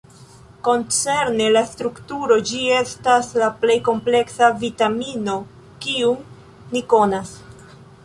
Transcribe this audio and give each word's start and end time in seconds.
Koncerne 0.67 1.49
la 1.55 1.61
strukturo 1.73 2.39
ĝi 2.53 2.63
estas 2.79 3.31
la 3.43 3.51
plej 3.61 3.77
kompleksa 3.91 4.51
vitamino 4.67 5.39
kiun 5.85 6.29
ni 6.75 6.87
konas. 6.97 7.41